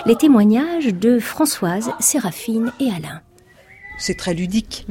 [0.05, 3.19] Les témoignages de Françoise, Séraphine et Alain.
[3.97, 4.87] C'est très ludique.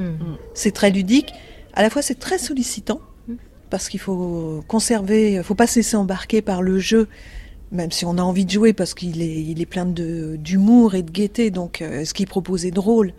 [0.53, 1.33] C'est très ludique.
[1.73, 3.01] À la fois, c'est très sollicitant
[3.71, 7.09] parce qu'il faut conserver, il faut pas se laisser embarquer par le jeu,
[7.73, 10.95] même si on a envie de jouer parce qu'il est, il est plein de d'humour
[10.95, 11.51] et de gaieté.
[11.51, 13.13] Donc, euh, ce qu'il propose est drôle.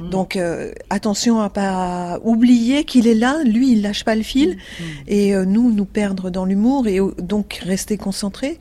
[0.00, 3.42] Donc, euh, attention à pas oublier qu'il est là.
[3.44, 4.56] Lui, il lâche pas le fil,
[5.06, 8.60] et euh, nous, nous perdre dans l'humour et donc rester concentrés.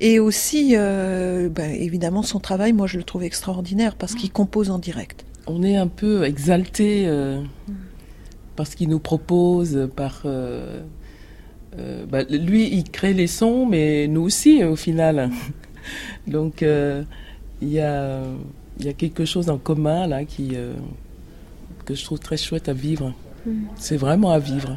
[0.00, 4.78] Et aussi, ben, évidemment, son travail, moi, je le trouve extraordinaire parce qu'il compose en
[4.78, 5.24] direct.
[5.48, 7.42] On est un peu exalté euh,
[8.54, 10.24] par ce qu'il nous propose, par
[11.78, 15.30] euh, bah, lui, il crée les sons, mais nous aussi, au final.
[16.26, 17.02] Donc, euh,
[17.60, 18.20] il y, a,
[18.78, 20.72] il y a quelque chose en commun là qui euh,
[21.84, 23.12] que je trouve très chouette à vivre.
[23.76, 24.76] C'est vraiment à vivre.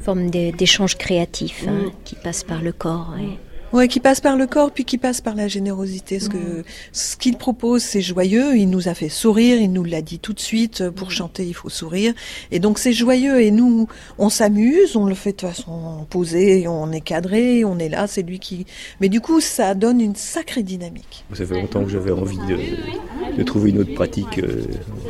[0.00, 1.90] Forme d'é- d'échange créatif hein, Mm.
[2.04, 3.12] qui passe par le corps.
[3.16, 3.36] ouais.
[3.72, 6.20] Ouais, qui passe par le corps, puis qui passe par la générosité.
[6.20, 8.56] Ce que ce qu'il propose, c'est joyeux.
[8.56, 9.60] Il nous a fait sourire.
[9.60, 10.88] Il nous l'a dit tout de suite.
[10.88, 12.14] Pour chanter, il faut sourire.
[12.50, 13.42] Et donc c'est joyeux.
[13.42, 14.96] Et nous, on s'amuse.
[14.96, 16.66] On le fait de façon posée.
[16.66, 17.64] On est cadré.
[17.64, 18.06] On est là.
[18.06, 18.64] C'est lui qui.
[19.00, 21.24] Mais du coup, ça donne une sacrée dynamique.
[21.34, 24.64] Ça fait longtemps que j'avais envie de, de trouver une autre pratique euh,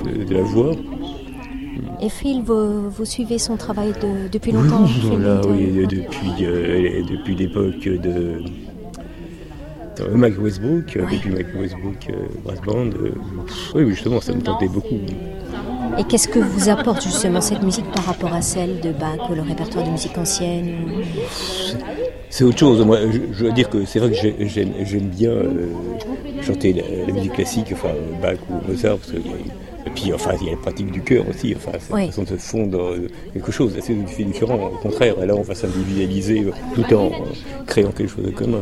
[0.04, 0.74] de, de la voix.
[2.00, 7.34] Et Phil, vous, vous suivez son travail de- depuis longtemps Voilà, oui, depuis, euh, depuis
[7.34, 8.42] l'époque de
[9.96, 12.90] de Mac Westbrook, avec le Mac Westbrook euh, Brass Band.
[13.02, 13.10] euh,
[13.74, 14.94] oui, justement, ça me tentait beaucoup.
[15.98, 19.34] Et qu'est-ce que vous apporte justement cette musique par rapport à celle de Bach ou
[19.34, 20.68] le répertoire de musique ancienne
[22.30, 22.84] C'est autre chose.
[22.86, 24.36] Moi, je, je dois dire que c'est vrai que j'ai-
[24.84, 25.66] j'aime bien euh,
[26.42, 27.88] chanter la, la musique classique, enfin
[28.22, 29.18] Bach ou Mozart, parce que,
[29.88, 32.02] et puis enfin il y a la pratique du cœur aussi, enfin c'est Oui.
[32.04, 32.94] une façon de se fondre
[33.32, 34.58] quelque chose d'assez différent.
[34.74, 37.10] Au contraire, là on va s'individualiser euh, tout en euh,
[37.66, 38.60] créant quelque chose de commun.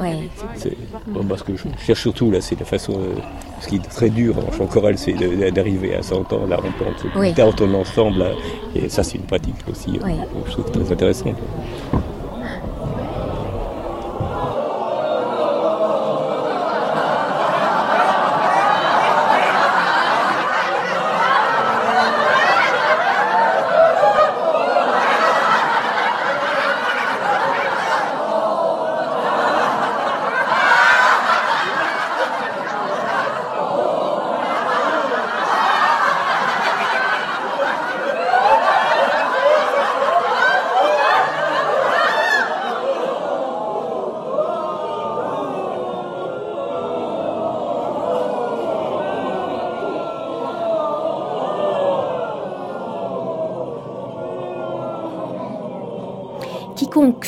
[0.00, 0.16] Ouais.
[0.56, 0.76] c'est-
[1.08, 2.94] bon, parce que je cherche surtout là, c'est la façon.
[2.94, 3.14] euh,
[3.60, 5.12] ce qui est très dur en chant choral, c'est
[5.52, 7.32] d'arriver à s'entendre, à entendre, Oui.
[7.76, 8.18] ensemble.
[8.18, 8.30] là.
[8.74, 10.00] et ça, c'est une pratique aussi.
[10.04, 10.12] Oui.
[10.46, 11.36] Je trouve très intéressante.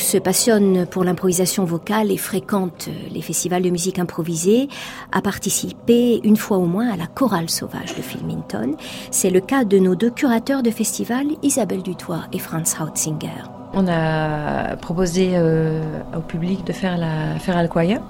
[0.05, 4.69] Se passionne pour l'improvisation vocale et fréquente les festivals de musique improvisée
[5.11, 8.75] a participé une fois au moins à la chorale sauvage de Phil Minton.
[9.09, 13.49] C'est le cas de nos deux curateurs de festival, Isabelle Dutoit et Franz Hautzinger.
[13.73, 15.81] On a proposé euh,
[16.15, 18.01] au public de faire la faire Alquaya.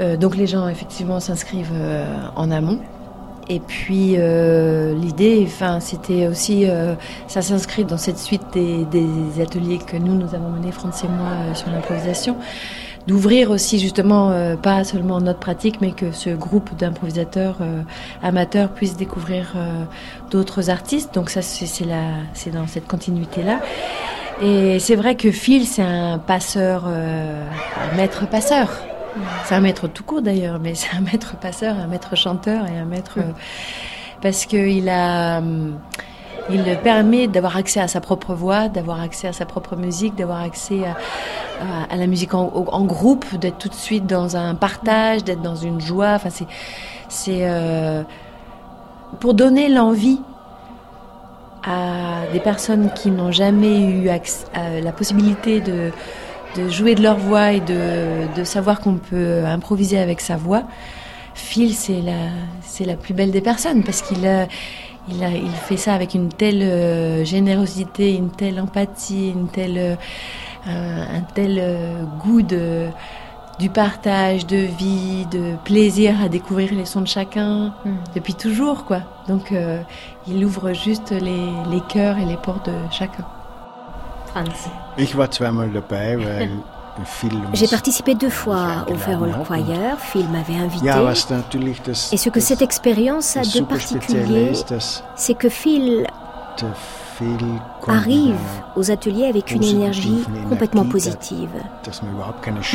[0.00, 2.80] Euh, donc les gens effectivement s'inscrivent euh, en amont
[3.48, 6.94] Et puis euh, l'idée, enfin, c'était aussi, euh,
[7.28, 11.08] ça s'inscrit dans cette suite des, des ateliers que nous, nous avons menés, France et
[11.08, 12.36] moi, euh, sur l'improvisation,
[13.06, 17.82] d'ouvrir aussi justement, euh, pas seulement notre pratique, mais que ce groupe d'improvisateurs euh,
[18.22, 19.84] amateurs puisse découvrir euh,
[20.30, 21.14] d'autres artistes.
[21.14, 23.60] Donc ça, c'est dans cette continuité-là.
[24.42, 28.68] Et c'est vrai que Phil, c'est un passeur, un maître passeur.
[29.44, 32.78] C'est un maître tout court d'ailleurs, mais c'est un maître passeur, un maître chanteur et
[32.78, 33.32] un maître euh,
[34.22, 35.78] parce qu'il a, hum,
[36.50, 40.40] il permet d'avoir accès à sa propre voix, d'avoir accès à sa propre musique, d'avoir
[40.42, 40.90] accès à,
[41.62, 45.56] à- à la musique en, groupe, d'être tout de suite dans un partage, d'être dans
[45.56, 46.12] une joie.
[46.14, 46.46] Enfin, c'est,
[47.08, 48.02] c'est euh,
[49.20, 50.20] pour donner l'envie
[51.66, 54.18] à des personnes qui n'ont jamais eu à
[54.82, 55.92] la possibilité de,
[56.56, 60.62] de jouer de leur voix et de, de savoir qu'on peut improviser avec sa voix.
[61.34, 62.30] Phil, c'est la,
[62.62, 64.46] c'est la plus belle des personnes parce qu'il a,
[65.08, 69.76] il a, il fait ça avec une telle euh, générosité, une telle empathie, une telle,
[69.76, 69.96] euh,
[70.66, 72.86] un, un tel euh, goût de,
[73.58, 77.74] du partage, de vie, de plaisir à découvrir les sons de chacun
[78.14, 79.00] depuis toujours, quoi.
[79.28, 79.80] Donc, euh,
[80.28, 83.24] il ouvre juste les, les cœurs et les portes de chacun.
[84.26, 84.70] Franz.
[84.96, 86.50] Ich war zweimal dabei, weil
[87.04, 89.44] Phil uns J'ai participé deux fois au hat.
[89.46, 89.98] Choir.
[89.98, 90.88] Phil m'avait invité.
[92.12, 94.52] Et ce que cette expérience a de particulier,
[95.16, 96.06] c'est que Phil
[97.86, 98.38] arrive
[98.76, 101.50] aux ateliers avec une énergie complètement positive.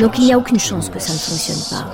[0.00, 1.92] Donc il n'y a aucune chance que ça ne fonctionne pas.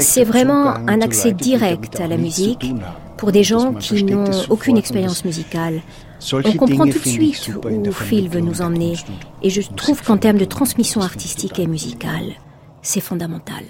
[0.00, 2.74] C'est vraiment un accès direct à la musique.
[3.16, 5.82] Pour des gens qui n'ont aucune expérience musicale.
[6.32, 8.94] On comprend tout de suite où Phil veut nous emmener.
[9.42, 12.32] Et je trouve qu'en termes de transmission artistique et musicale,
[12.82, 13.64] c'est fondamental.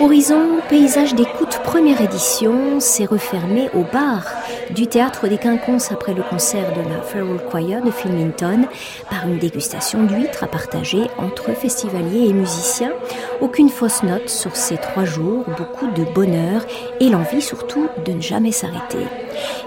[0.00, 4.24] Horizon, paysage d'écoute, première édition, s'est refermé au bar
[4.70, 8.62] du théâtre des Quinconces après le concert de la Feral Choir de Filmington
[9.10, 12.92] par une dégustation d'huîtres à partager entre festivaliers et musiciens.
[13.40, 16.64] Aucune fausse note sur ces trois jours, beaucoup de bonheur
[17.00, 19.06] et l'envie surtout de ne jamais s'arrêter.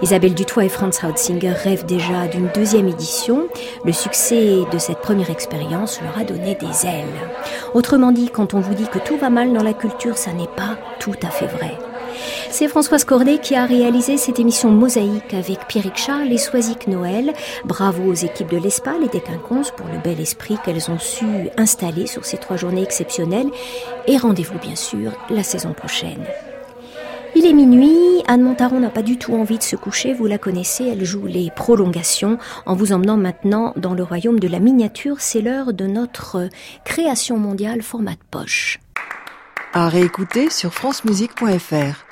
[0.02, 3.48] Isabelle Dutoit et Franz Hautzinger rêvent déjà d'une deuxième édition.
[3.84, 7.04] Le succès de cette première expérience leur a donné des ailes.
[7.74, 10.46] Autrement dit, quand on vous dit que tout va mal dans la culture, ça n'est
[10.46, 11.76] pas tout à fait vrai.
[12.58, 17.34] C'est Françoise Cordet qui a réalisé cette émission Mosaïque avec Pierrick Charles et Soisic Noël.
[17.66, 21.26] Bravo aux équipes de l'ESPAL et des Quinconces pour le bel esprit qu'elles ont su
[21.58, 23.50] installer sur ces trois journées exceptionnelles.
[24.06, 26.24] Et rendez-vous bien sûr la saison prochaine.
[27.34, 30.38] Il est minuit, Anne Montaron n'a pas du tout envie de se coucher, vous la
[30.38, 35.16] connaissez, elle joue les prolongations en vous emmenant maintenant dans le royaume de la miniature,
[35.18, 36.48] c'est l'heure de notre
[36.86, 38.80] création mondiale format de poche.
[39.74, 42.06] À réécouter sur francemusique.fr.